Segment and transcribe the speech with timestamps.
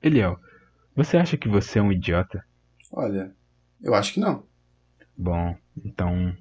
[0.00, 0.38] Eliel,
[0.94, 2.44] você acha que você é um idiota?
[2.92, 3.34] Olha,
[3.82, 4.44] eu acho que não.
[5.16, 6.36] Bom, então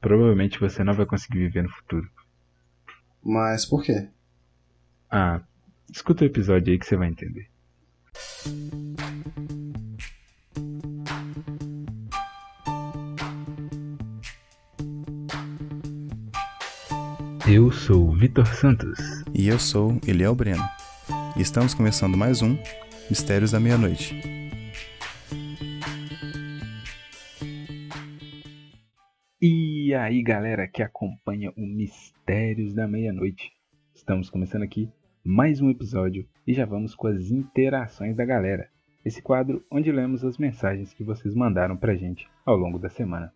[0.00, 2.08] provavelmente você não vai conseguir viver no futuro.
[3.22, 4.08] Mas por quê?
[5.10, 5.40] Ah,
[5.92, 7.50] escuta o episódio aí que você vai entender.
[17.48, 19.00] Eu sou Vitor Santos.
[19.34, 20.62] E eu sou Eliel Breno.
[21.36, 22.56] E estamos começando mais um
[23.10, 24.14] Mistérios da Meia-Noite.
[29.42, 33.50] E aí, galera que acompanha o Mistérios da Meia-Noite.
[33.92, 34.88] Estamos começando aqui
[35.24, 38.68] mais um episódio e já vamos com as interações da galera.
[39.04, 43.32] Esse quadro onde lemos as mensagens que vocês mandaram pra gente ao longo da semana.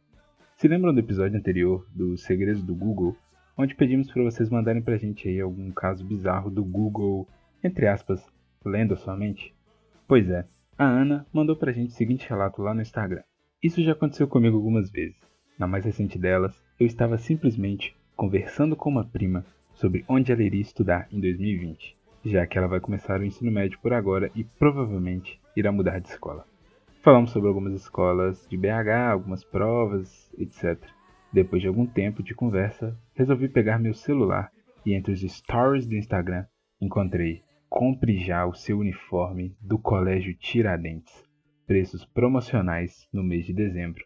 [0.56, 3.16] Se lembram do episódio anterior dos Segredos do Google,
[3.58, 7.26] onde pedimos para vocês mandarem pra gente aí algum caso bizarro do Google,
[7.60, 8.24] entre aspas,
[8.64, 9.53] lendo a sua mente?
[10.06, 10.44] Pois é,
[10.76, 13.22] a Ana mandou pra gente o seguinte relato lá no Instagram.
[13.62, 15.16] Isso já aconteceu comigo algumas vezes.
[15.58, 20.60] Na mais recente delas, eu estava simplesmente conversando com uma prima sobre onde ela iria
[20.60, 25.40] estudar em 2020, já que ela vai começar o ensino médio por agora e provavelmente
[25.56, 26.44] irá mudar de escola.
[27.00, 30.78] Falamos sobre algumas escolas de BH, algumas provas, etc.
[31.32, 34.50] Depois de algum tempo de conversa, resolvi pegar meu celular
[34.84, 36.44] e entre os stories do Instagram
[36.80, 37.43] encontrei
[37.76, 41.24] Compre já o seu uniforme do Colégio Tiradentes.
[41.66, 44.04] Preços promocionais no mês de dezembro.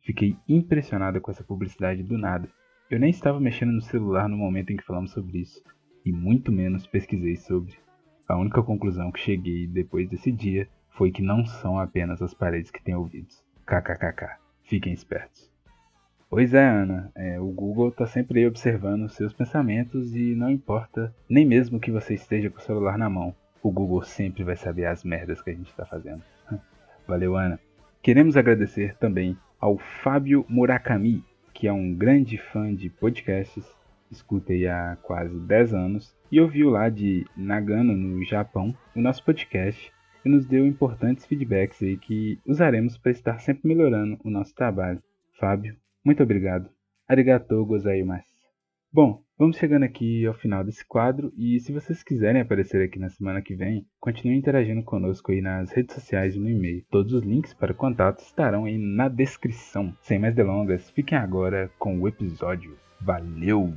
[0.00, 2.48] Fiquei impressionada com essa publicidade do nada.
[2.90, 5.62] Eu nem estava mexendo no celular no momento em que falamos sobre isso,
[6.02, 7.74] e muito menos pesquisei sobre.
[8.26, 12.70] A única conclusão que cheguei depois desse dia foi que não são apenas as paredes
[12.70, 13.44] que têm ouvidos.
[13.66, 14.38] KKKK.
[14.62, 15.49] Fiquem espertos.
[16.30, 17.10] Pois é, Ana.
[17.16, 21.80] É, o Google está sempre aí observando os seus pensamentos e não importa nem mesmo
[21.80, 25.42] que você esteja com o celular na mão, o Google sempre vai saber as merdas
[25.42, 26.22] que a gente está fazendo.
[27.04, 27.58] Valeu, Ana.
[28.00, 33.66] Queremos agradecer também ao Fábio Murakami, que é um grande fã de podcasts,
[34.08, 39.24] escuta aí há quase 10 anos, e ouviu lá de Nagano, no Japão, o nosso
[39.24, 39.92] podcast
[40.24, 45.02] e nos deu importantes feedbacks aí que usaremos para estar sempre melhorando o nosso trabalho.
[45.32, 46.68] Fábio, muito obrigado.
[47.08, 48.40] Arigatou gozaimasu.
[48.92, 53.08] Bom, vamos chegando aqui ao final desse quadro e se vocês quiserem aparecer aqui na
[53.08, 56.84] semana que vem, continue interagindo conosco aí nas redes sociais e no e-mail.
[56.90, 59.94] Todos os links para contato estarão aí na descrição.
[60.02, 62.76] Sem mais delongas, fiquem agora com o episódio.
[63.00, 63.72] Valeu!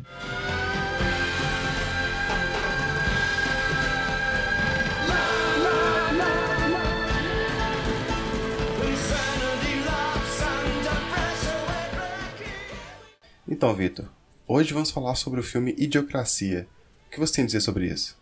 [13.64, 14.10] Então, Vitor,
[14.46, 16.68] hoje vamos falar sobre o filme Idiocracia.
[17.08, 18.20] O que você tem a dizer sobre isso?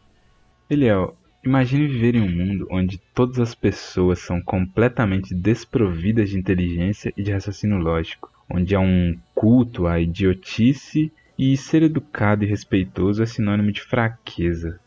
[0.69, 7.12] Eliel, imagine viver em um mundo onde todas as pessoas são completamente desprovidas de inteligência
[7.18, 13.24] e de raciocínio lógico, onde há um culto à idiotice e ser educado e respeitoso
[13.24, 14.80] é sinônimo de fraqueza.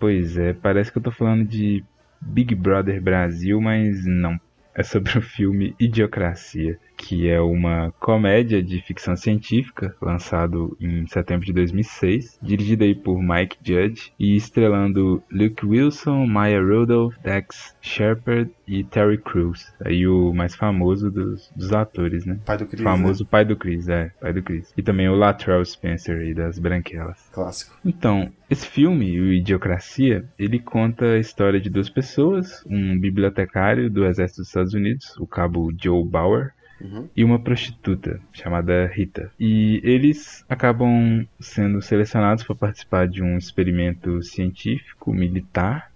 [0.00, 1.84] Pois é, parece que eu tô falando de
[2.22, 4.40] Big Brother Brasil, mas não.
[4.74, 11.44] É sobre o filme Idiocracia que é uma comédia de ficção científica, lançado em setembro
[11.44, 18.50] de 2006, dirigida aí por Mike Judge e estrelando Luke Wilson, Maya Rudolph, Dex Shepard
[18.66, 22.38] e Terry Crews, aí o mais famoso dos, dos atores, né?
[22.46, 23.28] Pai do Chris, Famoso né?
[23.30, 24.72] pai do Chris, é, pai do Chris.
[24.74, 27.28] E também o Latrell Spencer aí das Branquelas.
[27.32, 27.76] Clássico.
[27.84, 34.06] Então, esse filme, o Idiocracia, ele conta a história de duas pessoas, um bibliotecário do
[34.06, 36.54] exército dos Estados Unidos, o cabo Joe Bauer,
[36.84, 37.08] Uhum.
[37.16, 39.32] e uma prostituta chamada Rita.
[39.40, 45.90] E eles acabam sendo selecionados para participar de um experimento científico militar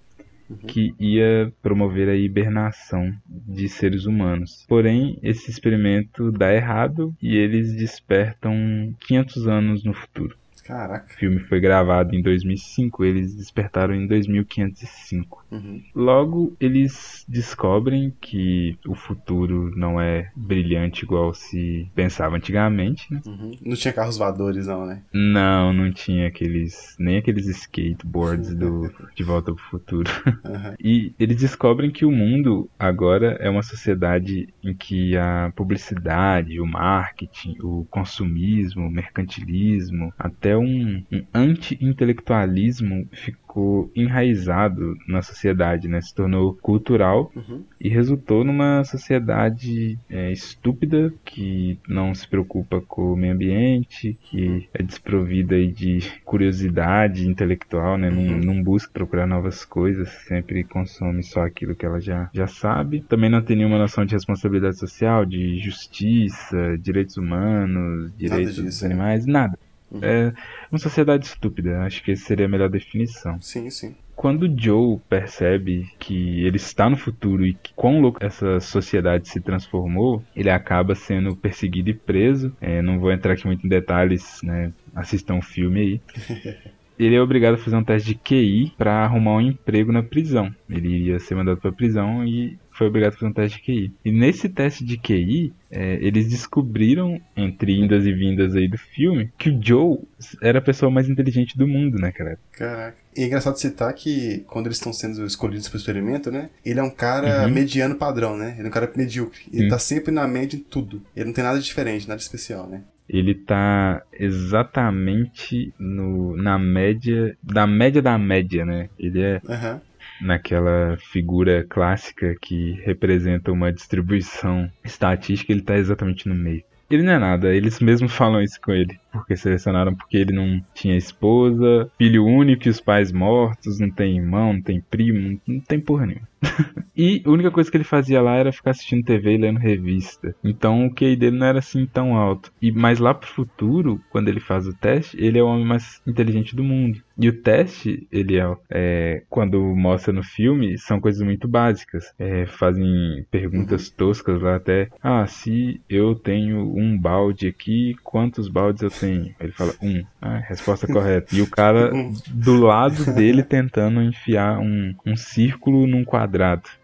[0.67, 4.65] que ia promover a hibernação de seres humanos.
[4.67, 8.55] Porém, esse experimento dá errado e eles despertam
[9.01, 10.37] 500 anos no futuro.
[10.65, 11.07] Caraca.
[11.11, 15.45] O filme foi gravado em 2005, eles despertaram em 2505.
[15.51, 15.83] Uhum.
[15.95, 23.21] Logo, eles descobrem que o futuro não é brilhante igual se pensava antigamente, né?
[23.27, 23.57] Uhum.
[23.65, 25.03] Não tinha carros voadores, não, né?
[25.13, 26.97] Não, não tinha aqueles.
[26.99, 30.11] nem aqueles skateboards do De Volta pro Futuro.
[30.27, 30.75] Uhum.
[30.79, 36.67] E eles descobrem que o mundo agora é uma sociedade em que a publicidade, o
[36.67, 43.48] marketing, o consumismo, o mercantilismo, até um, um anti-intelectualismo ficou
[43.95, 46.01] enraizado na sociedade, né?
[46.01, 47.63] Se tornou cultural Uhum.
[47.81, 54.69] e resultou numa sociedade é, estúpida que não se preocupa com o meio ambiente, que
[54.75, 58.11] é desprovida de curiosidade intelectual, né?
[58.11, 58.41] Não, Uhum.
[58.45, 63.01] não busca procurar novas coisas, sempre consome só aquilo que ela já, já sabe.
[63.09, 68.83] Também não tem nenhuma noção de responsabilidade social, de justiça, direitos humanos, direitos disso, dos
[68.83, 68.89] né?
[68.89, 69.59] animais, nada.
[69.91, 70.01] Uhum.
[70.03, 70.33] É
[70.71, 73.97] uma sociedade estúpida, acho que essa seria a melhor definição Sim, sim.
[74.15, 79.41] quando Joe percebe que ele está no futuro e que quão louco essa sociedade se
[79.41, 82.55] transformou, ele acaba sendo perseguido e preso.
[82.61, 84.73] É, não vou entrar aqui muito em detalhes, né?
[84.95, 86.01] Assistam o filme aí.
[86.99, 90.53] Ele é obrigado a fazer um teste de QI para arrumar um emprego na prisão.
[90.69, 93.93] Ele ia ser mandado para prisão e foi obrigado a fazer um teste de QI.
[94.05, 99.31] E nesse teste de QI, é, eles descobriram, entre indas e vindas aí do filme,
[99.37, 99.99] que o Joe
[100.41, 102.47] era a pessoa mais inteligente do mundo naquela época.
[102.53, 102.97] Caraca.
[103.17, 106.51] E é engraçado citar que quando eles estão sendo escolhidos para o experimento, né?
[106.65, 107.53] Ele é um cara Uhum.
[107.53, 108.55] mediano padrão, né?
[108.57, 109.41] Ele é um cara medíocre.
[109.53, 109.69] Ele Sim.
[109.69, 111.03] tá sempre na média em tudo.
[111.17, 112.83] Ele não tem nada diferente, nada especial, né?
[113.09, 118.91] ele tá exatamente no, na média da média da média, né?
[118.99, 119.81] Ele é Aham.
[120.21, 126.63] Naquela figura clássica que representa uma distribuição estatística, ele tá exatamente no meio.
[126.91, 130.65] Ele não é nada, eles mesmos falam isso com ele, porque selecionaram porque ele não
[130.73, 135.61] tinha esposa, filho único e os pais mortos, não tem irmão, não tem primo, não
[135.61, 136.27] tem porra nenhuma.
[136.97, 140.35] e a única coisa que ele fazia lá era ficar assistindo TV e lendo revista.
[140.43, 142.53] Então o QI dele não era assim tão alto.
[142.61, 146.01] E mas lá pro futuro, quando ele faz o teste, ele é o homem mais
[146.07, 147.03] inteligente do mundo.
[147.19, 152.13] E o teste, ele é, é, quando mostra no filme, são coisas muito básicas.
[152.17, 154.89] É, fazem perguntas toscas lá até.
[155.03, 159.35] Ah, se eu tenho um balde aqui, quantos baldes eu tenho?
[159.41, 160.05] Ele fala, um.
[160.23, 161.35] Ah, resposta correta.
[161.35, 161.91] E o cara
[162.33, 166.28] do lado dele tentando enfiar um, um círculo num quadrado.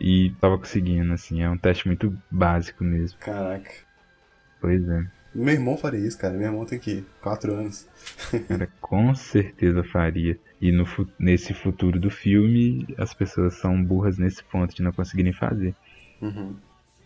[0.00, 1.42] E tava conseguindo, assim.
[1.42, 3.18] É um teste muito básico mesmo.
[3.18, 3.70] Caraca.
[4.60, 5.04] Pois é.
[5.34, 6.34] Meu irmão faria isso, cara.
[6.34, 7.88] Meu irmão tem que quatro anos.
[8.46, 10.38] Cara, com certeza faria.
[10.60, 10.84] E no,
[11.18, 15.74] nesse futuro do filme, as pessoas são burras nesse ponto de não conseguirem fazer.
[16.22, 16.54] Uhum.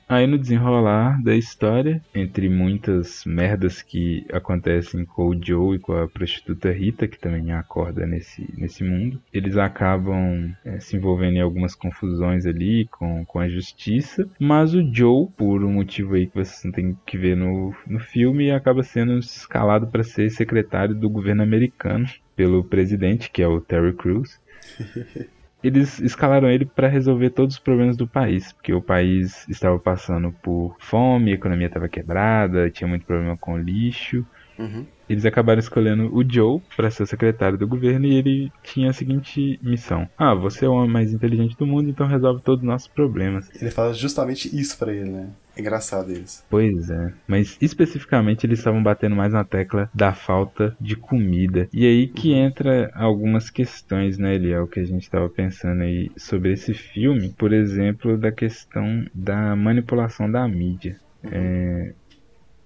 [0.08, 5.93] Aí no desenrolar da história, entre muitas merdas que acontecem com o Joe e com
[5.93, 11.43] a prostituta Rita, que também acorda nesse, nesse mundo, eles acabam eh, se envolvendo em
[11.43, 16.37] algumas confusões ali com, com a justiça, mas o Joe, por um motivo aí que
[16.37, 21.10] vocês não tem que ver no, no filme, acaba sendo escalado para ser secretário do
[21.10, 24.40] governo americano pelo presidente, que é o Terry Crews
[25.62, 30.32] eles escalaram ele para resolver todos os problemas do país, porque o país estava passando
[30.43, 34.25] por fome, a economia estava quebrada, tinha muito problema com lixo.
[34.58, 34.84] Uhum.
[35.08, 38.93] Eles acabaram escolhendo o Joe para ser o secretário do governo e ele tinha a
[38.93, 42.69] seguinte missão: Ah, você é o homem mais inteligente do mundo, então resolve todos os
[42.69, 43.49] nossos problemas.
[43.60, 45.31] Ele fala justamente isso pra ele, né?
[45.58, 46.46] Engraçado eles.
[46.49, 51.69] Pois é, mas especificamente eles estavam batendo mais na tecla da falta de comida.
[51.72, 56.52] E aí que entra algumas questões, né, Eliel, que a gente estava pensando aí sobre
[56.52, 60.99] esse filme, por exemplo, da questão da manipulação da mídia.
[61.22, 61.94] É,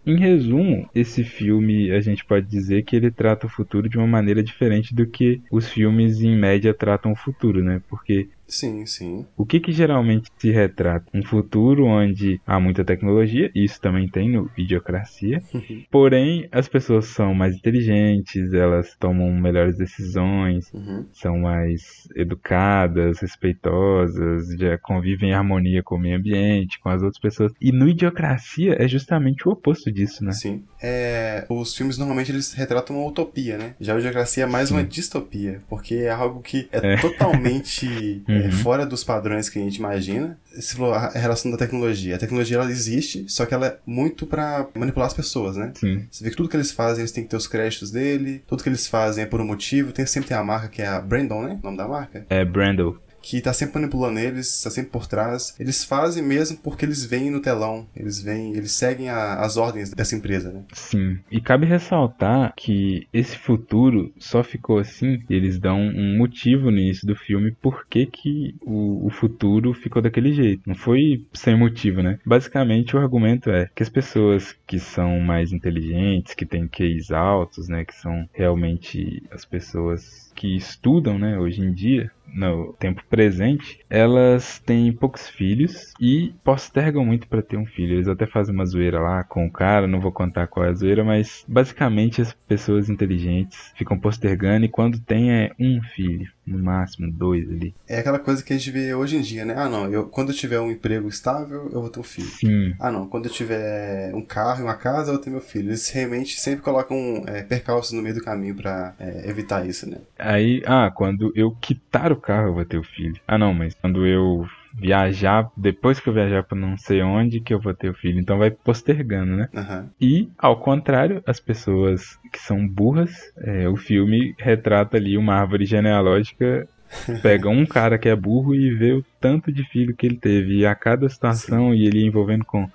[0.04, 4.06] Em resumo, esse filme a gente pode dizer que ele trata o futuro de uma
[4.06, 7.80] maneira diferente do que os filmes em média tratam o futuro, né?
[7.88, 9.24] Porque Sim, sim.
[9.34, 11.06] o que, que geralmente se retrata?
[11.14, 15.42] Um futuro onde há muita tecnologia, isso também tem no Idiocracia,
[15.90, 21.06] porém as pessoas são mais inteligentes, elas tomam melhores decisões, Uhum.
[21.12, 21.80] são mais
[22.14, 27.52] educadas, respeitosas, já convivem em harmonia com o meio ambiente, com as outras pessoas.
[27.60, 30.32] E no Idiocracia é justamente o oposto disso, né?
[30.32, 30.62] Sim.
[30.82, 33.74] É, os filmes normalmente eles retratam uma utopia, né?
[33.80, 34.74] Já o Geografia é mais Sim.
[34.74, 38.52] uma distopia, porque é algo que é, totalmente é, Uhum.
[38.52, 40.38] fora dos padrões que a gente imagina.
[40.54, 42.16] Você falou a a relação da tecnologia.
[42.16, 45.72] A tecnologia ela existe, só que ela é muito pra manipular as pessoas, né?
[45.74, 46.04] Sim.
[46.10, 48.62] Você vê que tudo que eles fazem, eles têm que ter os créditos dele, tudo
[48.62, 49.92] que eles fazem é por um motivo.
[49.92, 51.58] Tem sempre tem a marca que é a Brandon, né?
[51.62, 52.26] O nome da marca?
[52.28, 52.98] É Brandle.
[53.22, 55.54] Que tá sempre manipulando eles, tá sempre por trás.
[55.58, 59.90] Eles fazem mesmo porque eles veem no telão, eles veem, eles seguem a- as ordens
[59.90, 60.62] dessa empresa, né?
[60.72, 61.18] Sim.
[61.30, 67.06] E cabe ressaltar que esse futuro só ficou assim, eles dão um motivo no início
[67.06, 70.62] do filme por que, que o, o futuro ficou daquele jeito.
[70.66, 72.18] Não foi sem motivo, né?
[72.24, 77.68] Basicamente o argumento é que as pessoas que são mais inteligentes, que têm QIs altos,
[77.68, 77.84] né?
[77.84, 81.38] Que são realmente as pessoas que estudam, né?
[81.38, 87.56] Hoje em dia, no tempo presente, elas têm poucos filhos e postergam muito para ter
[87.56, 87.94] um filho.
[87.94, 90.74] Eles até fazem uma zoeira lá com o cara, não vou contar qual é a
[90.74, 96.58] zoeira, mas basicamente as pessoas inteligentes ficam postergando e quando tem é um filho, no
[96.58, 97.74] máximo dois ali.
[97.88, 99.54] É aquela coisa que a gente vê hoje em dia, né?
[99.56, 102.28] Ah, não, eu, quando eu tiver um emprego estável, eu vou ter um filho.
[102.28, 102.74] Sim.
[102.80, 105.68] Ah, não, quando eu tiver um carro e uma casa, eu vou ter meu filho.
[105.68, 109.98] Eles realmente sempre colocam é, percalços no meio do caminho para é, evitar isso, né?
[110.18, 113.20] Aí, ah, quando eu quitar o carro, eu vou ter o filho.
[113.26, 117.52] Ah, não, mas quando eu viajar, depois que eu viajar para não sei onde que
[117.52, 118.18] eu vou ter o filho.
[118.18, 119.48] Então vai postergando, né?
[119.54, 119.88] Uhum.
[120.00, 125.66] E, ao contrário, as pessoas que são burras, é, o filme retrata ali uma árvore
[125.66, 126.68] genealógica.
[127.22, 130.58] Pega um cara que é burro e vê o tanto de filho que ele teve.
[130.58, 131.76] E a cada situação, Sim.
[131.78, 132.68] e ele envolvendo com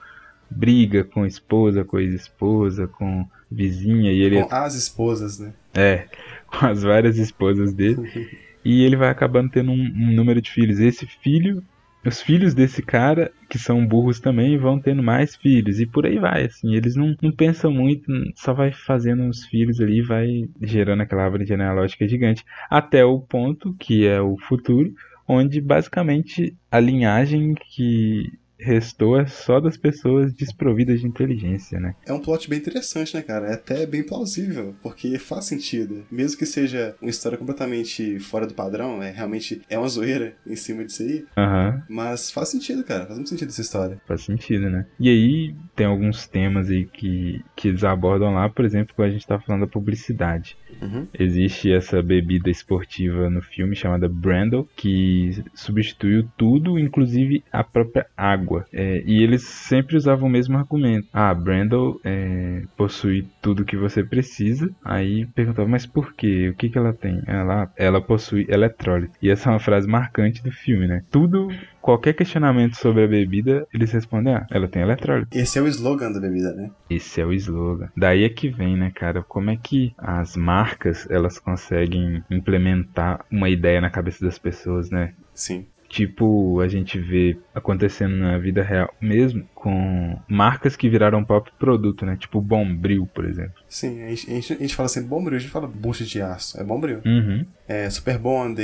[0.50, 4.12] briga com esposa, com ex-esposa, com vizinha.
[4.12, 5.54] e ele Com as esposas, né?
[5.74, 6.06] É,
[6.48, 8.30] com as várias esposas dele.
[8.64, 10.80] e ele vai acabando tendo um, um número de filhos.
[10.80, 11.64] Esse filho
[12.08, 15.80] os filhos desse cara, que são burros também, vão tendo mais filhos.
[15.80, 16.74] E por aí vai, assim.
[16.74, 21.46] Eles não, não pensam muito, só vai fazendo os filhos ali, vai gerando aquela árvore
[21.46, 22.46] genealógica gigante.
[22.70, 24.94] Até o ponto, que é o futuro,
[25.28, 31.96] onde basicamente a linhagem que restou é só das pessoas desprovidas de inteligência, né?
[32.06, 33.48] É um plot bem interessante, né, cara?
[33.48, 36.06] É até bem plausível, porque faz sentido.
[36.12, 40.56] Mesmo que seja uma história completamente fora do padrão, é realmente é uma zoeira em
[40.56, 41.26] cima disso aí.
[41.38, 41.82] Uhum.
[41.90, 43.06] Mas faz sentido, cara.
[43.06, 44.02] Faz muito sentido essa história.
[44.08, 44.86] Faz sentido, né?
[45.00, 49.12] E aí tem alguns temas aí que, que eles abordam lá, por exemplo, quando a
[49.12, 50.58] gente tá falando da publicidade.
[50.82, 51.08] Uhum.
[51.18, 58.47] Existe essa bebida esportiva no filme chamada Brandle, que substituiu tudo, inclusive a própria água.
[58.72, 61.08] É, e eles sempre usavam o mesmo argumento.
[61.12, 64.70] Ah, Brandle é, possui tudo que você precisa.
[64.84, 66.50] Aí perguntava, mas por quê?
[66.50, 67.22] O que, que ela tem?
[67.28, 69.14] Ela, ela possui eletrólito.
[69.22, 71.04] E essa é uma frase marcante do filme, né?
[71.12, 71.50] Tudo
[71.88, 75.38] qualquer questionamento sobre a bebida, eles respondem: ah, ela tem eletrólito.
[75.38, 76.70] Esse é o slogan da bebida, né?
[76.90, 77.90] Esse é o slogan.
[77.96, 79.24] Daí é que vem, né, cara?
[79.24, 85.14] Como é que as marcas elas conseguem implementar uma ideia na cabeça das pessoas, né?
[85.34, 85.66] Sim.
[85.90, 92.06] Tipo, a gente vê acontecendo na vida real mesmo com marcas que viraram pop produto,
[92.06, 92.18] né?
[92.18, 93.54] Tipo Bombril, por exemplo.
[93.70, 96.60] Sim, a gente, a gente, fala assim, Bombril, a gente fala bucha de aço.
[96.60, 97.02] É Bombril.
[97.06, 97.46] Uhum.
[97.68, 98.62] É Super Bond.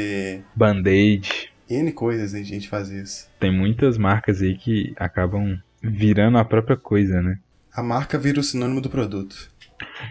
[0.56, 1.53] Band-Aid.
[1.70, 3.30] N coisas a gente faz isso.
[3.39, 7.39] Tem muitas marcas aí que acabam virando a própria coisa, né?
[7.74, 9.50] A marca vira o sinônimo do produto.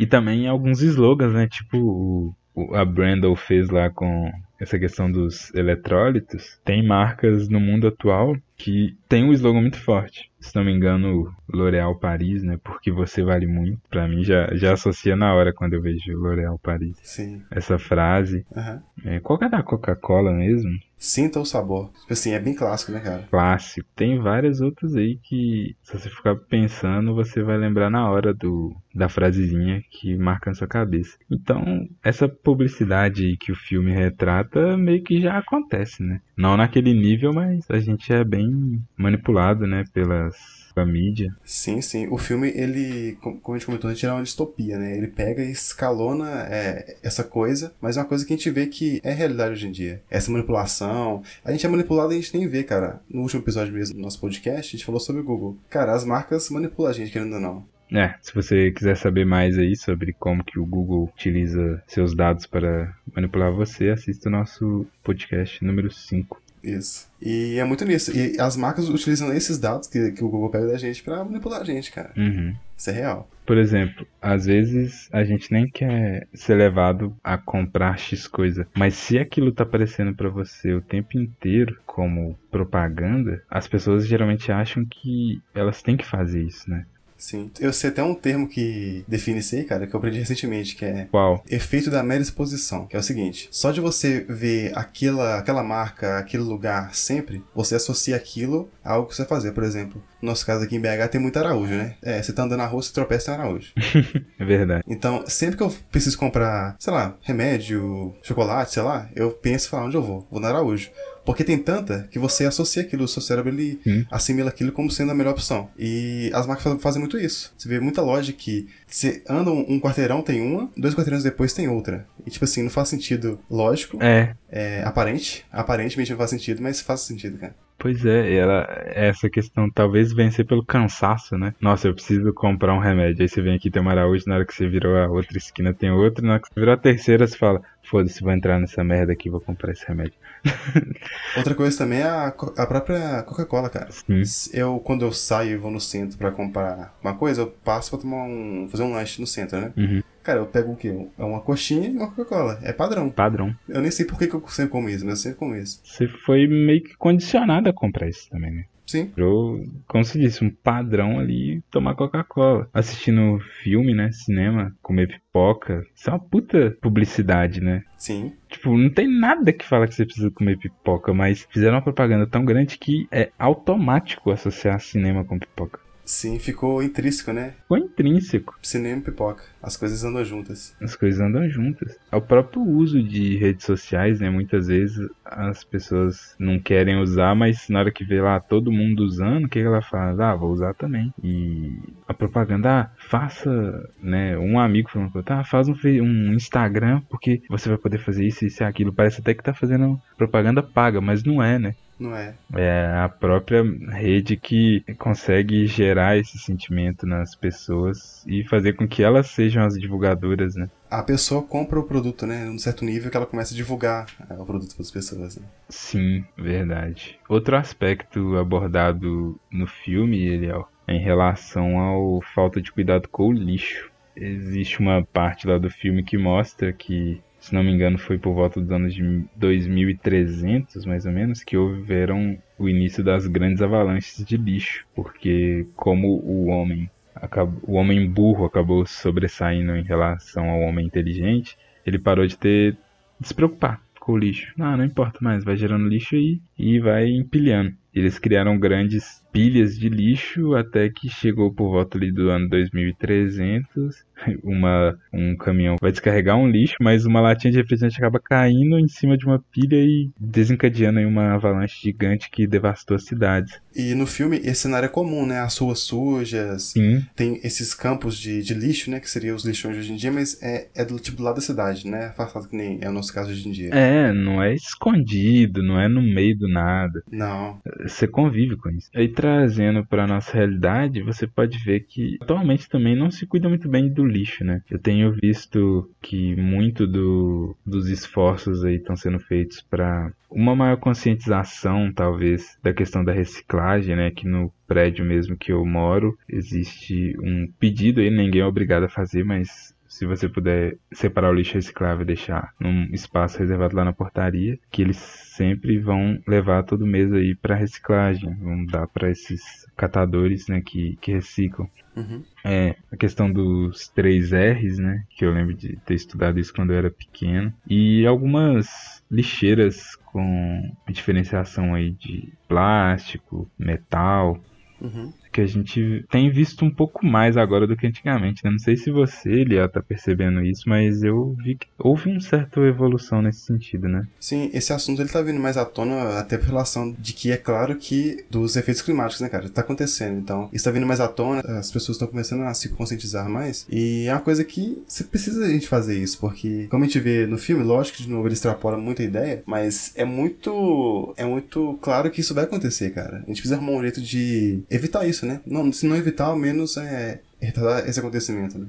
[0.01, 1.47] E também alguns slogans, né?
[1.47, 4.31] Tipo o, a Brandle fez lá com
[4.63, 6.61] essa questão dos eletrólitos.
[6.65, 10.31] Tem marcas no mundo atual que tem um slogan muito forte.
[10.39, 12.59] Se não me engano, L'Oréal Paris, né?
[12.63, 13.81] Porque você vale muito.
[13.91, 16.97] Pra mim já, já associa na hora quando eu vejo L'Oréal Paris.
[17.03, 17.43] Sim.
[17.51, 18.47] Essa frase.
[18.55, 18.81] Uhum.
[19.05, 20.71] É, qual que é da Coca-Cola mesmo?
[20.97, 21.91] Sinta o sabor.
[22.03, 23.27] Tipo assim, é bem clássico, né, cara?
[23.29, 23.89] Clássico.
[23.97, 28.73] Tem várias outras aí que, se você ficar pensando, você vai lembrar na hora do,
[28.95, 31.17] da frasezinha que marca na sua cabeça.
[31.29, 36.21] Então, essa publicidade aí que o filme retrata meio que já acontece, né?
[36.37, 41.35] Não naquele nível, mas a gente é bem manipulado, né, pelas a mídia.
[41.45, 42.09] Sim, sim.
[42.09, 44.97] O filme, ele, como a gente comentou, ele é uma distopia, né?
[44.97, 48.67] Ele pega e escalona é, essa coisa, mas é uma coisa que a gente vê
[48.67, 50.03] que é realidade hoje em dia.
[50.11, 51.23] Essa manipulação.
[51.45, 53.01] A gente é manipulado e a gente nem vê, cara.
[53.09, 55.57] No último episódio mesmo do nosso podcast, a gente falou sobre o Google.
[55.69, 57.73] Cara, as marcas manipulam a gente, querendo ou não.
[57.93, 62.47] É, se você quiser saber mais aí sobre como que o Google utiliza seus dados
[62.47, 66.41] para manipular você, assista o nosso podcast número 5.
[66.63, 67.11] Isso.
[67.21, 68.17] E é muito nisso.
[68.17, 71.61] E as marcas utilizam esses dados que, que o Google pega da gente para manipular
[71.61, 72.13] a gente, cara.
[72.17, 72.55] Uhum.
[72.77, 73.29] Isso é real.
[73.45, 78.95] Por exemplo, às vezes a gente nem quer ser levado a comprar X coisa, mas
[78.95, 84.85] se aquilo tá aparecendo para você o tempo inteiro como propaganda, as pessoas geralmente acham
[84.85, 86.87] que elas têm que fazer isso, né?
[87.23, 87.53] Sim.
[87.61, 90.85] Eu sei até um termo que define isso aí, cara, que eu aprendi recentemente, que
[90.85, 91.45] é Qual?
[91.49, 96.19] efeito da mera exposição, que é o seguinte, só de você ver aquela, aquela marca,
[96.19, 99.53] aquele lugar sempre, você associa aquilo a algo que você vai fazer.
[99.53, 101.95] Por exemplo, no nosso caso aqui em BH tem muito araújo, né?
[102.03, 103.73] É, você tá andando na rua, você tropeça em araújo.
[104.37, 104.83] é verdade.
[104.89, 109.85] Então, sempre que eu preciso comprar, sei lá, remédio, chocolate, sei lá, eu penso, falar
[109.85, 110.27] onde eu vou?
[110.29, 110.91] Vou no araújo.
[111.25, 114.05] Porque tem tanta que você associa aquilo, o seu cérebro ele Sim.
[114.11, 115.71] assimila aquilo como sendo a melhor opção.
[115.79, 117.53] E as marcas fazem muito isso.
[117.57, 121.69] Você vê muita loja que você anda um, quarteirão, tem uma, dois quarteirões depois tem
[121.69, 122.07] outra.
[122.27, 124.35] E tipo assim, não faz sentido lógico, É.
[124.51, 127.55] é aparente, aparentemente não faz sentido, mas faz sentido, cara.
[127.79, 131.53] Pois é, ela, essa questão talvez vencer pelo cansaço, né?
[131.61, 133.23] Nossa, eu preciso comprar um remédio.
[133.23, 135.75] Aí você vem aqui tem uma Araújo, na hora que você virou a outra esquina
[135.75, 138.85] tem outro, na hora que você virou a terceira, você fala, foda-se, vou entrar nessa
[138.85, 140.15] merda aqui, vou comprar esse remédio.
[141.37, 143.89] Outra coisa também é a, a própria Coca-Cola, cara.
[143.91, 144.23] Sim.
[144.53, 148.01] Eu, quando eu saio e vou no centro pra comprar uma coisa, eu passo pra
[148.01, 148.67] tomar um.
[148.71, 149.73] fazer um lanche no centro, né?
[149.77, 150.03] Uhum.
[150.23, 151.07] Cara, eu pego o quê?
[151.19, 152.59] É uma coxinha e uma Coca-Cola.
[152.63, 153.11] É padrão.
[153.11, 153.55] Padrão.
[153.69, 155.81] Eu nem sei por que, que eu sempre como isso, mas eu sempre como isso.
[155.85, 158.65] Você foi meio que condicionado a comprar isso também, né?
[158.87, 159.11] Sim.
[159.17, 162.69] Virou, como se disse, um padrão ali tomar Coca-Cola.
[162.75, 164.11] Assistindo filme, né?
[164.13, 165.85] Cinema, comer pipoca.
[165.95, 167.83] Isso é uma puta publicidade, né?
[167.97, 168.33] Sim.
[168.49, 172.27] Tipo, não tem nada que fala que você precisa comer pipoca, mas fizeram uma propaganda
[172.27, 175.81] tão grande que é automático associar cinema com pipoca.
[176.05, 177.55] Sim, ficou intrínseco, né?
[177.63, 178.59] Ficou intrínseco.
[178.63, 179.45] Cinema e pipoca.
[179.63, 180.75] As coisas andam juntas.
[180.81, 181.97] As coisas andam juntas.
[182.11, 184.29] É o próprio uso de redes sociais, né?
[184.29, 189.05] Muitas vezes as pessoas não querem usar, mas na hora que vê lá todo mundo
[189.05, 190.19] usando, o que ela faz?
[190.19, 191.13] Ah, vou usar também.
[191.23, 194.37] E a propaganda, ah, faça, né?
[194.37, 198.63] Um amigo falando, tá, faz um, um Instagram porque você vai poder fazer isso, isso
[198.63, 198.93] e aquilo.
[198.93, 201.75] Parece até que tá fazendo propaganda paga, mas não é, né?
[202.03, 202.35] Não é?
[202.55, 209.03] É a própria rede que consegue gerar esse sentimento nas pessoas e fazer com que
[209.03, 210.69] elas sejam as divulgadoras, né?
[210.91, 212.45] A pessoa compra o produto, né?
[212.45, 215.37] Num certo nível que ela começa a divulgar é, o produto para as pessoas.
[215.37, 215.43] Né?
[215.69, 217.19] Sim, verdade.
[217.29, 223.33] Outro aspecto abordado no filme, Eliel, é em relação ao falta de cuidado com o
[223.33, 223.91] lixo.
[224.15, 228.35] Existe uma parte lá do filme que mostra que, se não me engano, foi por
[228.35, 234.25] volta dos anos de 2300, mais ou menos, que houveram o início das grandes avalanches
[234.25, 240.61] de lixo, porque como o homem acabou, o homem burro acabou sobressaindo em relação ao
[240.61, 242.77] homem inteligente, ele parou de ter
[243.19, 244.53] de se preocupar com o lixo.
[244.59, 247.75] Ah, não importa mais, vai gerando lixo aí e vai empilhando.
[247.93, 254.05] Eles criaram grandes pilhas de lixo até que chegou por volta ali do ano 2300,
[254.45, 258.89] uma, um caminhão vai descarregar um lixo, mas uma latinha de refrigerante acaba caindo em
[258.89, 263.61] cima de uma pilha e desencadeando uma avalanche gigante que devastou as cidades.
[263.75, 265.41] E no filme, esse cenário é comum, né?
[265.41, 269.01] As ruas sujas, Sim, tem esses campos de, de lixo, né?
[269.01, 271.41] Que seriam os lixões hoje em dia, mas é, é do tipo do lado da
[271.41, 272.07] cidade, né?
[272.07, 273.71] Afastado que nem é o nosso caso hoje em dia.
[273.73, 277.03] é, não é escondido, não é no meio do nada.
[277.11, 277.61] Não.
[277.83, 278.91] Você convive com isso.
[278.95, 283.69] Aí trazendo para nossa realidade, você pode ver que atualmente também não se cuida muito
[283.69, 284.61] bem do lixo, né?
[284.69, 290.77] Eu tenho visto que muito do, dos esforços aí estão sendo feitos para uma maior
[290.77, 294.11] conscientização, talvez, da questão da reciclagem, né?
[294.11, 298.89] Que no prédio mesmo que eu moro existe um pedido aí, ninguém é obrigado a
[298.89, 303.85] fazer, mas se você puder separar o lixo reciclável e deixar num espaço reservado lá
[303.85, 309.11] na portaria, que eles sempre vão levar todo mês aí para reciclagem, vão dar para
[309.11, 311.69] esses catadores, né, que, que reciclam.
[311.95, 312.25] Uhum.
[312.43, 316.73] É, a questão dos três R's, né, que eu lembro de ter estudado isso quando
[316.73, 324.41] eu era pequeno, e algumas lixeiras com diferenciação aí de plástico, metal,
[324.83, 325.13] Uhum.
[325.33, 328.51] Que a gente tem visto um pouco mais agora do que antigamente, né?
[328.51, 332.61] Não sei se você, Eliel, tá percebendo isso, mas eu vi que houve uma certa
[332.61, 334.07] evolução nesse sentido, né?
[334.21, 337.37] Sim, esse assunto ele tá vindo mais à tona até por relação de que é
[337.37, 339.49] claro que dos efeitos climáticos, né, cara?
[339.49, 340.19] Tá acontecendo.
[340.19, 343.67] Então, isso tá vindo mais à tona, as pessoas estão começando a se conscientizar mais.
[343.71, 347.01] E é uma coisa que você precisa a gente fazer isso, porque como a gente
[347.01, 351.25] vê no filme, lógico que de novo ele extrapola muita ideia, mas é muito é
[351.25, 353.17] muito claro que isso vai acontecer, cara.
[353.17, 355.41] A gente precisa arrumar um jeito de evitar isso, né?
[355.47, 358.67] Não, se não evitar, ao menos é retardar esse acontecimento, né?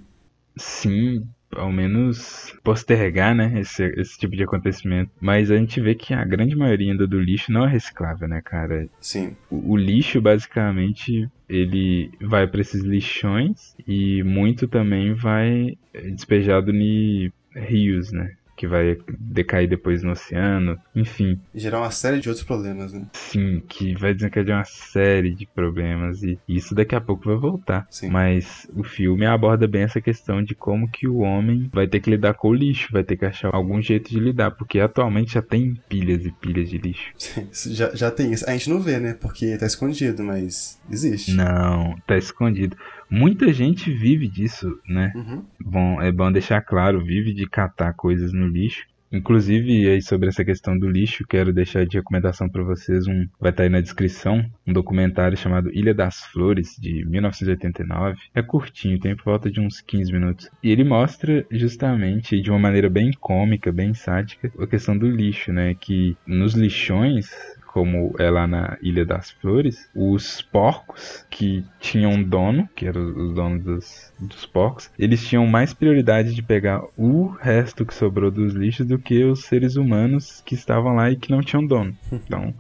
[0.56, 5.12] Sim, ao menos postergar, né, esse, esse tipo de acontecimento.
[5.20, 8.42] Mas a gente vê que a grande maioria ainda do lixo não é reciclável, né,
[8.42, 8.88] cara?
[9.00, 9.36] Sim.
[9.50, 17.32] O, o lixo, basicamente, ele vai para esses lixões e muito também vai despejado em
[17.56, 18.36] rios, né?
[18.64, 21.38] Que vai decair depois no oceano, enfim.
[21.54, 23.06] Gerar uma série de outros problemas, né?
[23.12, 27.86] Sim, que vai desencadear uma série de problemas e isso daqui a pouco vai voltar.
[27.90, 28.10] Sim.
[28.10, 32.10] Mas o filme aborda bem essa questão de como que o homem vai ter que
[32.10, 35.42] lidar com o lixo, vai ter que achar algum jeito de lidar, porque atualmente já
[35.42, 37.12] tem pilhas e pilhas de lixo.
[37.52, 38.50] já, já tem isso.
[38.50, 39.14] A gente não vê, né?
[39.20, 41.34] Porque tá escondido, mas existe.
[41.34, 42.78] Não, tá escondido.
[43.14, 45.14] Muita gente vive disso, né?
[45.14, 45.46] Uhum.
[45.64, 48.88] Bom, é bom deixar claro, vive de catar coisas no lixo.
[49.12, 53.52] Inclusive, aí sobre essa questão do lixo, quero deixar de recomendação para vocês um, vai
[53.52, 58.18] estar aí na descrição, um documentário chamado Ilha das Flores de 1989.
[58.34, 60.50] É curtinho, tem por volta de uns 15 minutos.
[60.64, 65.54] E ele mostra justamente de uma maneira bem cômica, bem sádica, a questão do lixo,
[65.54, 67.30] né, que nos lixões
[67.74, 73.34] como é lá na Ilha das Flores, os porcos que tinham dono, que eram os
[73.34, 78.54] donos dos, dos porcos, eles tinham mais prioridade de pegar o resto que sobrou dos
[78.54, 81.98] lixos do que os seres humanos que estavam lá e que não tinham dono.
[82.14, 82.54] Então,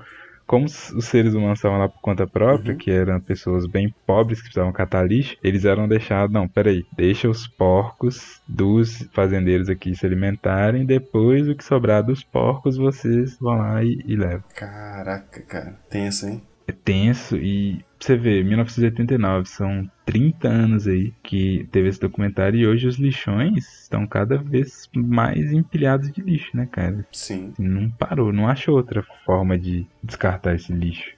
[0.45, 2.77] como os seres humanos estavam lá por conta própria, uhum.
[2.77, 7.29] que eram pessoas bem pobres que precisavam catar lixo, eles eram deixados, não, peraí, deixa
[7.29, 13.57] os porcos dos fazendeiros aqui se alimentarem, depois o que sobrar dos porcos vocês vão
[13.57, 14.43] lá e, e levam.
[14.55, 16.41] Caraca, cara, tenso, hein?
[16.67, 22.67] É tenso e você vê, 1989, são 30 anos aí que teve esse documentário e
[22.67, 27.05] hoje os lixões estão cada vez mais empilhados de lixo, né, cara?
[27.11, 27.53] Sim.
[27.57, 31.15] Não parou, não achou outra forma de descartar esse lixo.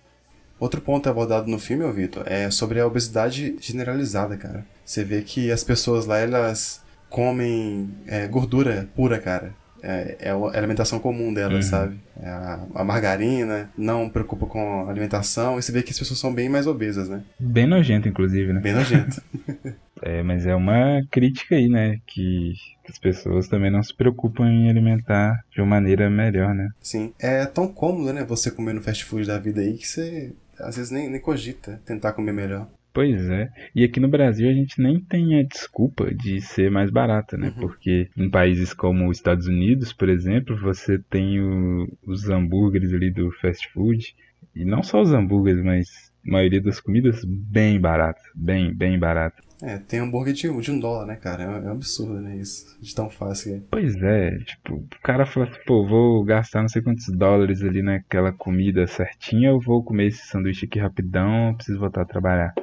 [0.60, 4.65] Outro ponto abordado no filme, Vitor, é sobre a obesidade generalizada, cara.
[4.86, 9.54] Você vê que as pessoas lá, elas comem é, gordura pura, cara
[9.86, 11.62] é, é a alimentação comum dela, uhum.
[11.62, 12.00] sabe?
[12.19, 16.19] É a, a, margarina, não preocupa com a alimentação, e você vê que as pessoas
[16.19, 17.21] são bem mais obesas, né?
[17.39, 18.60] Bem nojento, inclusive, né?
[18.60, 19.21] Bem nojento.
[20.02, 22.00] é, mas é uma crítica aí, né?
[22.08, 26.69] Que, que as pessoas também não se preocupam em alimentar de uma maneira melhor, né?
[26.82, 27.13] Sim.
[27.19, 28.26] É tão cômodo, né?
[28.26, 31.82] Você comer no fast food da vida aí que você às vezes nem, nem cogita
[31.86, 32.67] tentar comer melhor.
[32.95, 33.49] Pois é.
[33.75, 37.49] E aqui no Brasil a gente nem tem a desculpa de ser mais barata, né?
[37.49, 37.67] Uhum.
[37.67, 43.12] Porque em países como os Estados Unidos, por exemplo, você tem o, os hambúrgueres ali
[43.12, 44.15] do fast food.
[44.55, 45.89] E não só os hambúrgueres, mas
[46.25, 48.23] a maioria das comidas bem baratas.
[48.34, 49.43] Bem, bem baratas.
[49.62, 51.43] É, tem hambúrguer de, de um dólar, né, cara?
[51.43, 52.38] É, é um absurdo, né?
[52.38, 52.81] Isso.
[52.81, 53.55] De tão fácil.
[53.55, 53.62] É.
[53.69, 57.81] Pois é, tipo, o cara fala assim, pô, vou gastar não sei quantos dólares ali
[57.81, 62.53] naquela comida certinha, eu vou comer esse sanduíche aqui rapidão, preciso voltar a trabalhar.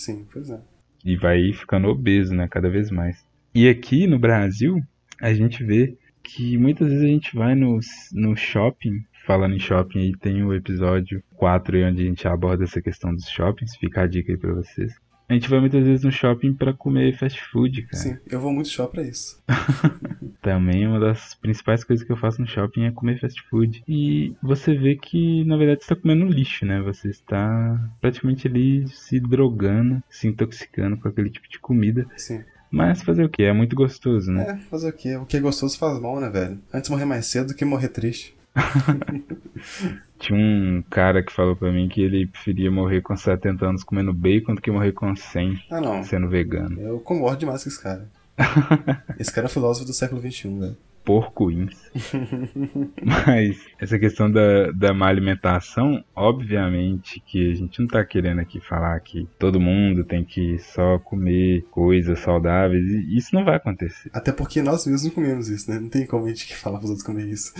[0.00, 0.58] Sim, pois é.
[1.04, 2.48] E vai ficando obeso, né?
[2.48, 3.22] Cada vez mais.
[3.54, 4.80] E aqui no Brasil,
[5.20, 7.78] a gente vê que muitas vezes a gente vai no,
[8.12, 9.04] no shopping.
[9.26, 13.14] Falando em shopping, aí tem o episódio 4 aí onde a gente aborda essa questão
[13.14, 13.76] dos shoppings.
[13.76, 14.90] Fica a dica aí pra vocês.
[15.30, 18.02] A gente vai muitas vezes no shopping para comer fast food, cara.
[18.02, 19.40] Sim, eu vou muito shopping pra isso.
[20.42, 23.80] Também uma das principais coisas que eu faço no shopping é comer fast food.
[23.86, 26.82] E você vê que, na verdade, você está comendo lixo, né?
[26.82, 32.08] Você está praticamente ali se drogando, se intoxicando com aquele tipo de comida.
[32.16, 32.42] Sim.
[32.68, 33.44] Mas fazer o que?
[33.44, 34.58] É muito gostoso, né?
[34.58, 35.14] É, fazer o que?
[35.16, 36.60] O que é gostoso faz mal, né, velho?
[36.74, 38.34] Antes morrer mais cedo do que morrer triste.
[40.18, 44.12] Tinha um cara que falou pra mim que ele preferia morrer com 70 anos comendo
[44.12, 46.80] bacon do que morrer com 100 ah, sendo vegano.
[46.80, 48.08] Eu concordo demais com esse cara.
[49.18, 51.90] esse cara é filósofo do século XXI, velho porcoins.
[53.02, 58.60] Mas essa questão da, da má alimentação, obviamente que a gente não tá querendo aqui
[58.60, 64.08] falar que todo mundo tem que só comer coisas saudáveis, e isso não vai acontecer.
[64.12, 65.80] Até porque nós mesmos não comemos isso, né?
[65.80, 67.52] Não tem como a gente falar pros outros comer isso.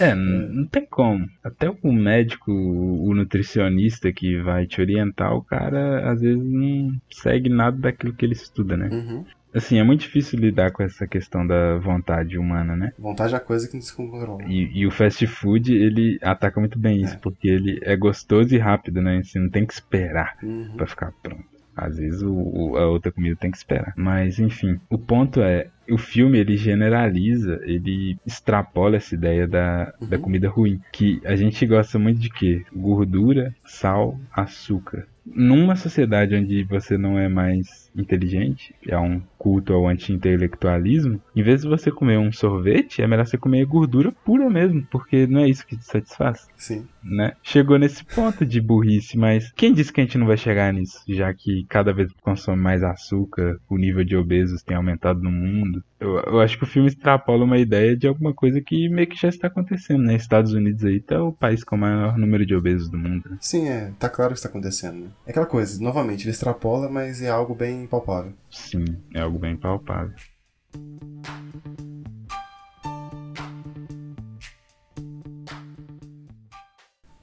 [0.00, 1.28] é, não, não tem como.
[1.44, 7.50] Até o médico, o nutricionista que vai te orientar, o cara às vezes não segue
[7.50, 8.88] nada daquilo que ele estuda, né?
[8.90, 9.24] Uhum.
[9.54, 12.92] Assim, é muito difícil lidar com essa questão da vontade humana, né?
[12.98, 14.44] Vontade é a coisa que não se controla.
[14.44, 17.18] E, e, o fast food, ele ataca muito bem isso, é.
[17.18, 19.22] porque ele é gostoso e rápido, né?
[19.22, 20.74] Você não tem que esperar uhum.
[20.76, 21.44] para ficar pronto.
[21.74, 23.94] Às vezes o, o, a outra comida tem que esperar.
[23.96, 30.08] Mas, enfim, o ponto é, o filme ele generaliza, ele extrapola essa ideia da, uhum.
[30.08, 30.80] da comida ruim.
[30.92, 32.64] Que a gente gosta muito de quê?
[32.74, 39.86] Gordura, sal, açúcar numa sociedade onde você não é mais inteligente, é um culto ao
[39.88, 44.86] anti-intelectualismo, em vez de você comer um sorvete, é melhor você comer gordura pura mesmo,
[44.90, 46.48] porque não é isso que te satisfaz.
[46.56, 46.86] Sim.
[47.02, 47.32] Né?
[47.42, 51.02] Chegou nesse ponto de burrice, mas quem disse que a gente não vai chegar nisso,
[51.08, 55.77] já que cada vez consome mais açúcar, o nível de obesos tem aumentado no mundo?
[56.00, 59.20] Eu, eu, acho que o filme extrapola uma ideia de alguma coisa que meio que
[59.20, 60.14] já está acontecendo, né?
[60.14, 63.30] Estados Unidos aí tá o país com o maior número de obesos do mundo.
[63.30, 63.38] Né?
[63.40, 65.08] Sim, é, tá claro que está acontecendo, né?
[65.26, 68.32] É aquela coisa, novamente, ele extrapola, mas é algo bem palpável.
[68.50, 70.14] Sim, é algo bem palpável.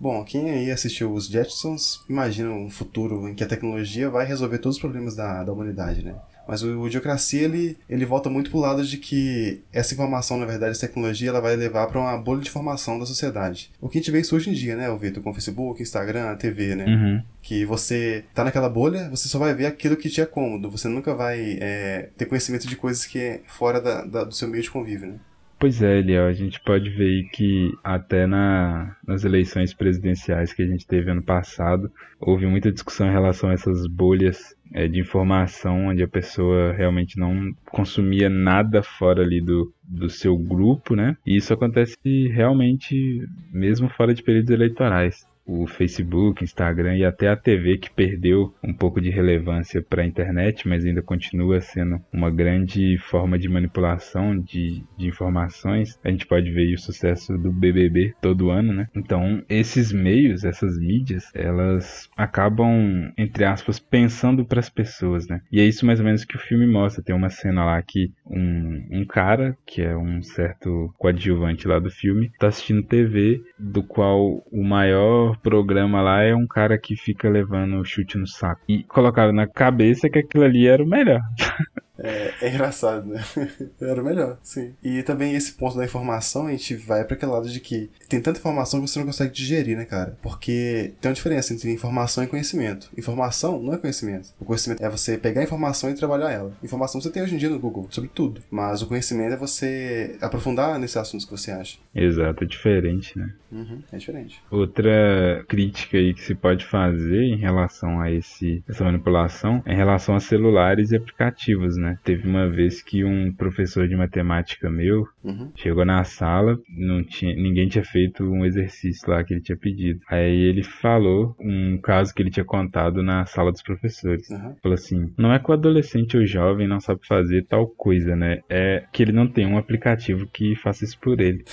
[0.06, 4.60] Bom, quem aí assistiu os Jetsons imagina um futuro em que a tecnologia vai resolver
[4.60, 6.14] todos os problemas da, da humanidade, né?
[6.48, 10.74] Mas o Idiocracia, ele, ele volta muito pro lado de que essa informação, na verdade,
[10.74, 13.72] essa tecnologia, ela vai levar para uma bolha de informação da sociedade.
[13.82, 15.24] O que a gente vê isso hoje em dia, né, Vitor?
[15.24, 16.86] Com Facebook, Instagram, TV, né?
[16.86, 17.24] Uhum.
[17.42, 20.70] Que você tá naquela bolha, você só vai ver aquilo que te é cômodo.
[20.70, 24.48] Você nunca vai é, ter conhecimento de coisas que é fora da, da, do seu
[24.48, 25.16] meio de convívio, né?
[25.58, 30.68] Pois é, Eliel, a gente pode ver que até na, nas eleições presidenciais que a
[30.68, 31.90] gente teve ano passado,
[32.20, 37.18] houve muita discussão em relação a essas bolhas é, de informação, onde a pessoa realmente
[37.18, 41.16] não consumia nada fora ali do, do seu grupo, né?
[41.26, 47.36] E isso acontece realmente mesmo fora de períodos eleitorais o Facebook, Instagram e até a
[47.36, 52.32] TV que perdeu um pouco de relevância para a internet, mas ainda continua sendo uma
[52.32, 56.00] grande forma de manipulação de, de informações.
[56.04, 58.88] A gente pode ver o sucesso do BBB todo ano, né?
[58.96, 65.42] Então, esses meios, essas mídias, elas acabam, entre aspas, pensando para as pessoas, né?
[65.52, 67.04] E é isso mais ou menos que o filme mostra.
[67.04, 71.92] Tem uma cena lá que um, um cara, que é um certo coadjuvante lá do
[71.92, 77.30] filme, está assistindo TV, do qual o maior programa lá é um cara que fica
[77.30, 78.62] levando chute no saco.
[78.68, 81.22] E colocaram na cabeça que aquilo ali era o melhor.
[81.98, 83.24] É, é, engraçado, né?
[83.80, 84.74] Era melhor, sim.
[84.84, 88.22] E também esse ponto da informação, a gente vai para aquele lado de que tem
[88.22, 90.18] tanta informação que você não consegue digerir, né, cara?
[90.22, 92.90] Porque tem uma diferença entre informação e conhecimento.
[92.98, 94.30] Informação não é conhecimento.
[94.40, 96.54] O conhecimento é você pegar a informação e trabalhar ela.
[96.64, 98.42] Informação você tem hoje em dia no Google, sobre tudo.
[98.50, 101.78] Mas o conhecimento é você aprofundar nesses assuntos que você acha.
[101.94, 103.34] Exato, é diferente, né?
[103.52, 104.42] Uhum, é diferente.
[104.52, 109.78] Outra crítica aí que se pode fazer em relação a esse, essa manipulação é em
[109.78, 111.85] relação a celulares e aplicativos, né?
[111.86, 112.00] Né?
[112.04, 115.52] Teve uma vez que um professor de matemática meu uhum.
[115.56, 120.00] chegou na sala, não tinha, ninguém tinha feito um exercício lá que ele tinha pedido.
[120.10, 124.30] Aí ele falou um caso que ele tinha contado na sala dos professores.
[124.30, 124.56] Uhum.
[124.62, 128.42] Falou assim: não é que o adolescente ou jovem não sabe fazer tal coisa, né?
[128.50, 131.44] É que ele não tem um aplicativo que faça isso por ele.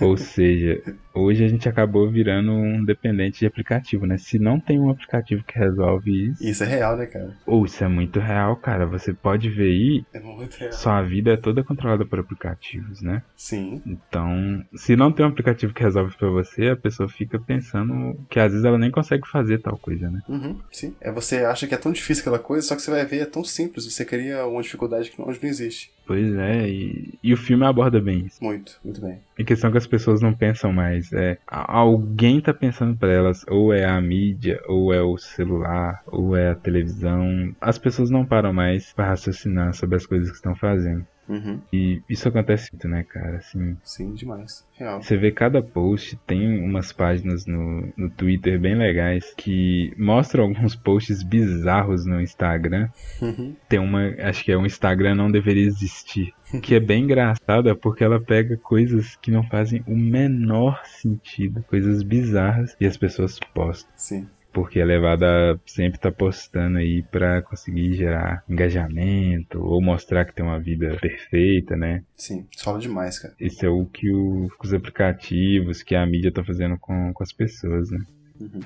[0.00, 0.80] Ou seja,
[1.16, 4.18] hoje a gente acabou virando um dependente de aplicativo, né?
[4.18, 6.44] Se não tem um aplicativo que resolve isso.
[6.44, 7.36] Isso é real, né, cara?
[7.46, 8.86] Ou isso é muito real, cara.
[8.86, 10.04] Você pode ver aí.
[10.12, 10.72] É muito real.
[10.72, 13.22] Sua vida é toda controlada por aplicativos, né?
[13.36, 13.82] Sim.
[13.86, 18.38] Então, se não tem um aplicativo que resolve pra você, a pessoa fica pensando que
[18.38, 20.20] às vezes ela nem consegue fazer tal coisa, né?
[20.28, 20.94] Uhum, sim.
[21.00, 23.26] É você acha que é tão difícil aquela coisa, só que você vai ver, é
[23.26, 23.84] tão simples.
[23.84, 25.95] Você cria uma dificuldade que onde não existe.
[26.06, 28.42] Pois é, e, e o filme aborda bem isso.
[28.42, 29.18] Muito, muito bem.
[29.36, 31.12] Em questão que as pessoas não pensam mais.
[31.12, 36.36] É, alguém tá pensando para elas, ou é a mídia, ou é o celular, ou
[36.36, 37.52] é a televisão.
[37.60, 41.04] As pessoas não param mais para raciocinar sobre as coisas que estão fazendo.
[41.28, 41.60] Uhum.
[41.72, 43.38] E isso acontece muito, né, cara?
[43.38, 44.64] Assim, Sim, demais.
[44.74, 45.02] Real.
[45.02, 50.74] Você vê cada post, tem umas páginas no, no Twitter bem legais que mostram alguns
[50.76, 52.88] posts bizarros no Instagram.
[53.20, 53.54] Uhum.
[53.68, 56.32] Tem uma, acho que é um Instagram não deveria existir.
[56.62, 62.04] Que é bem engraçada porque ela pega coisas que não fazem o menor sentido, coisas
[62.04, 63.90] bizarras, e as pessoas postam.
[63.96, 70.34] Sim porque a levada sempre tá postando aí para conseguir gerar engajamento ou mostrar que
[70.34, 72.02] tem uma vida perfeita, né?
[72.16, 73.34] Sim, fala demais, cara.
[73.38, 77.32] Isso é o que o, os aplicativos, que a mídia tá fazendo com, com as
[77.34, 78.02] pessoas, né?
[78.40, 78.60] Uhum.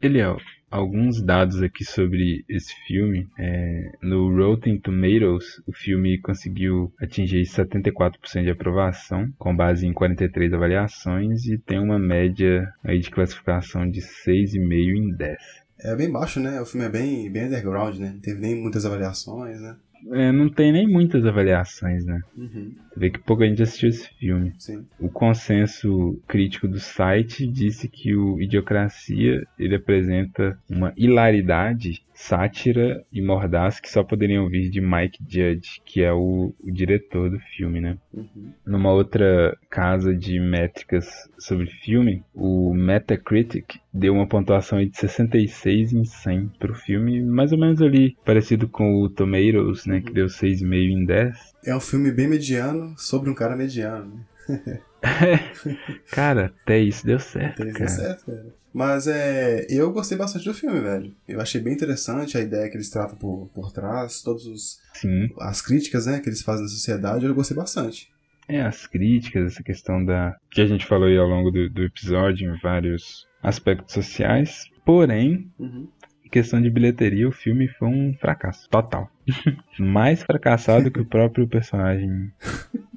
[0.00, 0.38] Eliel,
[0.70, 3.26] alguns dados aqui sobre esse filme.
[3.38, 10.52] É, no Rotten Tomatoes, o filme conseguiu atingir 74% de aprovação, com base em 43
[10.52, 15.38] avaliações, e tem uma média aí de classificação de 6,5 em 10.
[15.80, 16.60] É bem baixo, né?
[16.60, 18.10] O filme é bem, bem underground, né?
[18.12, 19.76] Não teve nem muitas avaliações, né?
[20.12, 22.20] É, não tem nem muitas avaliações, né?
[22.36, 22.74] Uhum.
[22.88, 24.52] Você vê que pouca gente assistiu esse filme.
[24.58, 24.84] Sim.
[24.98, 33.22] O consenso crítico do site disse que o Idiocracia ele apresenta uma hilaridade, sátira e
[33.22, 37.80] mordaz que só poderiam ouvir de Mike Judge, que é o, o diretor do filme,
[37.80, 37.96] né?
[38.12, 38.52] Uhum.
[38.66, 41.06] Numa outra casa de métricas
[41.38, 47.58] sobre filme, o Metacritic deu uma pontuação de 66 em 100 pro filme, mais ou
[47.58, 51.54] menos ali parecido com o Tomatoes, né, que deu 6,5 em 10.
[51.64, 54.20] É um filme bem mediano sobre um cara mediano, né?
[56.10, 58.32] cara, até isso deu certo, até isso deu certo.
[58.72, 61.14] Mas é, eu gostei bastante do filme, velho.
[61.26, 65.30] Eu achei bem interessante a ideia que eles tratam por, por trás, todos os Sim.
[65.40, 68.10] as críticas, né, que eles fazem na sociedade, eu gostei bastante.
[68.48, 71.82] É, as críticas, essa questão da que a gente falou aí ao longo do, do
[71.84, 74.64] episódio em vários aspectos sociais.
[74.84, 75.86] Porém, Uhum.
[76.24, 79.10] em questão de bilheteria, o filme foi um fracasso total.
[79.78, 82.32] Mais fracassado que o próprio personagem.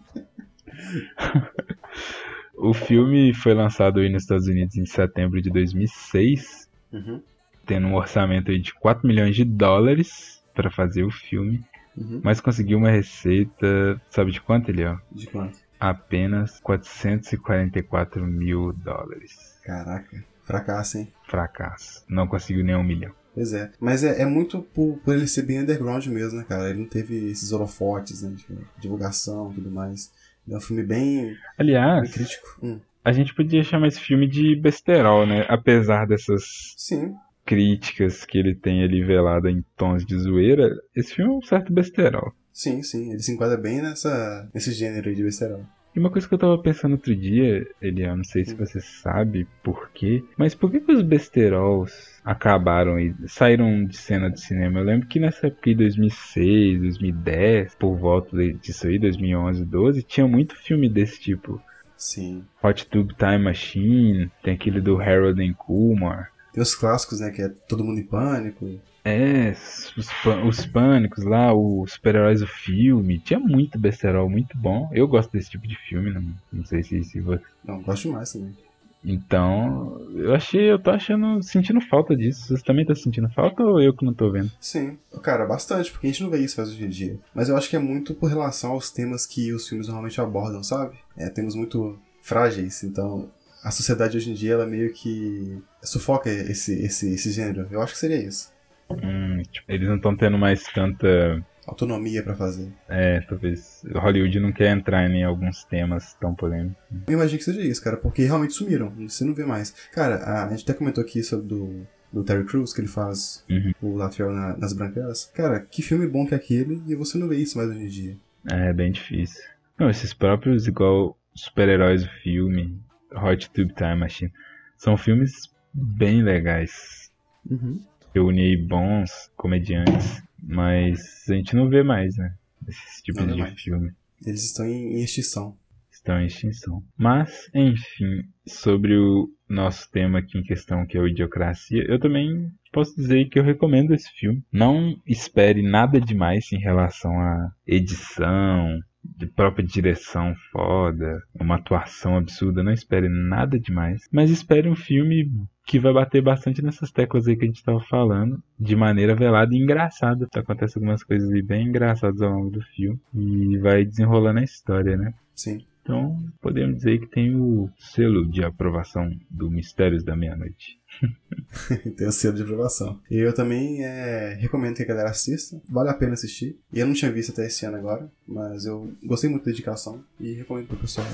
[2.55, 7.21] o filme foi lançado aí nos Estados Unidos em setembro de 2006, Uhum.
[7.65, 11.63] tendo um orçamento aí de 4 milhões de dólares para fazer o filme,
[11.97, 12.21] Uhum.
[12.23, 14.97] mas conseguiu uma receita, sabe de quanto ele é?
[15.11, 15.57] De quanto?
[15.79, 19.57] Apenas 444 mil dólares.
[19.63, 21.07] Caraca, fracasso, hein?
[21.27, 22.03] Fracasso.
[22.07, 23.13] Não conseguiu nem um milhão.
[23.33, 23.71] Pois é.
[23.79, 26.69] Mas é, é muito por, por, ele ser bem underground mesmo, né, cara?
[26.69, 28.31] Ele não teve esses holofotes, né?
[28.35, 30.11] De divulgação e tudo mais.
[30.49, 31.36] É um filme bem.
[31.58, 32.01] Aliás.
[32.01, 32.60] Bem crítico.
[32.62, 32.80] Hum.
[33.04, 35.45] A gente podia chamar esse filme de besterol, né?
[35.49, 36.73] Apesar dessas.
[36.77, 37.13] Sim.
[37.43, 41.73] Críticas que ele tem ali velado em tons de zoeira, esse filme é um certo
[41.73, 42.32] besterol.
[42.54, 45.65] Sim, sim, ele se enquadra bem nessa, nesse gênero aí de besterol.
[45.93, 49.45] E uma coisa que eu tava pensando outro dia, Eliel, não sei se você sabe
[49.62, 54.80] por quê, mas por que, que os besterols acabaram e saíram de cena de cinema?
[54.80, 60.25] Eu lembro que nessa época de 2006, 2010, por volta disso aí, 2011, 12, tinha
[60.25, 61.62] muito filme desse tipo.
[61.97, 62.45] Sim.
[62.63, 66.32] Hot Tube Time Machine, tem aquele do Harold and Kumar.
[66.53, 68.79] Tem os clássicos, né, que é Todo Mundo em Pânico.
[69.03, 69.55] É,
[69.97, 70.09] os,
[70.47, 73.19] os pânicos lá, os super-heróis do filme.
[73.19, 74.89] Tinha muito besterol, muito bom.
[74.93, 77.43] Eu gosto desse tipo de filme, não, não sei se, se você.
[77.63, 78.55] Não, gosto demais também.
[79.03, 82.55] Então, eu achei, eu tô achando, sentindo falta disso.
[82.55, 84.51] Você também tá sentindo falta ou eu que não tô vendo?
[84.59, 87.19] Sim, cara, bastante, porque a gente não vê isso mais hoje em dia.
[87.33, 90.63] Mas eu acho que é muito por relação aos temas que os filmes normalmente abordam,
[90.63, 90.97] sabe?
[91.17, 93.27] É, temas muito frágeis, então
[93.63, 97.67] a sociedade hoje em dia, ela meio que sufoca esse, esse, esse gênero.
[97.71, 98.52] Eu acho que seria isso.
[98.89, 102.67] Hum, tipo, eles não estão tendo mais tanta autonomia para fazer.
[102.89, 106.78] É, talvez Hollywood não quer entrar em alguns temas tão polêmicos.
[107.08, 109.74] Eu imagino que seja isso, cara, porque realmente sumiram, você não vê mais.
[109.93, 113.45] Cara, a, a gente até comentou aqui sobre do, do Terry Crews, que ele faz
[113.50, 113.74] uhum.
[113.82, 115.32] o Latrell na, nas Branquelas.
[115.34, 117.88] Cara, que filme bom que é aquele e você não vê isso mais hoje em
[117.88, 118.17] dia.
[118.50, 119.43] É, bem difícil.
[119.78, 122.80] Não, esses próprios, igual super-heróis do filme,
[123.13, 124.32] Hot Tube Time Machine,
[124.78, 127.12] são filmes bem legais.
[127.50, 127.80] Uhum
[128.13, 132.34] reunir bons comediantes, mas a gente não vê mais, né?
[132.67, 133.91] Esse tipo não de filme.
[134.26, 135.56] Eles estão em extinção.
[135.91, 136.84] Estão em extinção.
[136.97, 142.52] Mas, enfim, sobre o nosso tema aqui em questão, que é o Idiocracia, eu também
[142.71, 144.43] posso dizer que eu recomendo esse filme.
[144.52, 152.63] Não espere nada demais em relação à edição, de própria direção foda, uma atuação absurda,
[152.63, 155.29] não espere nada demais, mas espere um filme
[155.65, 159.53] que vai bater bastante nessas teclas aí que a gente estava falando, de maneira velada
[159.53, 160.27] e engraçada.
[160.35, 165.13] Acontece algumas coisas bem engraçadas ao longo do filme e vai desenrolando a história, né?
[165.35, 165.65] Sim.
[165.81, 170.79] Então, podemos dizer que tem o selo de aprovação do Mistérios da Meia-Noite.
[171.97, 172.99] tem o selo de aprovação.
[173.09, 175.59] E eu também é, recomendo que a galera assista.
[175.67, 176.55] Vale a pena assistir.
[176.71, 180.03] E eu não tinha visto até esse ano agora, mas eu gostei muito da dedicação
[180.19, 181.07] e recomendo pro pessoal.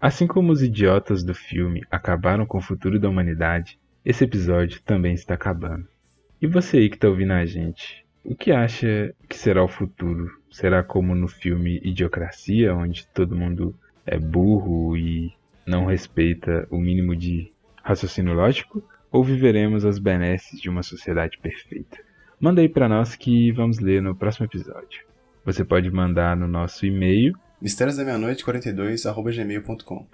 [0.00, 5.14] Assim como os idiotas do filme acabaram com o futuro da humanidade, esse episódio também
[5.14, 5.88] está acabando.
[6.40, 10.30] E você aí que está ouvindo a gente, o que acha que será o futuro?
[10.50, 15.32] Será como no filme Idiocracia, onde todo mundo é burro e
[15.66, 17.52] não respeita o mínimo de
[17.82, 18.82] raciocínio lógico?
[19.10, 21.98] Ou viveremos as benesses de uma sociedade perfeita?
[22.40, 25.04] Manda aí para nós que vamos ler no próximo episódio.
[25.44, 30.06] Você pode mandar no nosso e-mail mistérios da meia-noite 42 gmail.com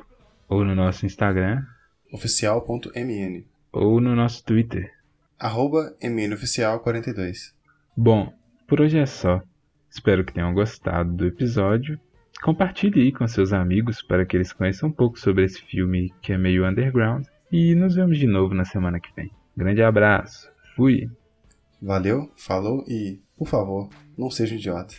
[0.48, 1.64] ou no nosso Instagram
[2.12, 4.92] oficial.mn ou no nosso Twitter
[5.38, 7.53] arroba mnoficial42
[7.96, 8.32] Bom,
[8.66, 9.40] por hoje é só.
[9.88, 11.98] Espero que tenham gostado do episódio.
[12.42, 16.32] Compartilhe aí com seus amigos para que eles conheçam um pouco sobre esse filme que
[16.32, 17.24] é meio underground.
[17.52, 19.30] E nos vemos de novo na semana que vem.
[19.56, 20.50] Grande abraço.
[20.74, 21.08] Fui.
[21.80, 24.96] Valeu, falou e, por favor, não seja idiota.